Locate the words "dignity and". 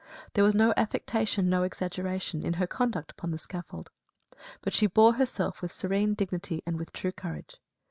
6.15-6.79